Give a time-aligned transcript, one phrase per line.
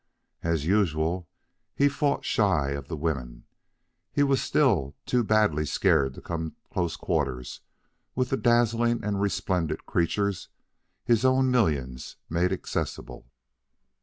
[0.41, 1.27] As usual,
[1.75, 3.45] he fought shy of the women.
[4.11, 7.61] He was still too badly scared to come to close quarters
[8.15, 10.49] with the dazzling and resplendent creatures
[11.05, 13.27] his own millions made accessible.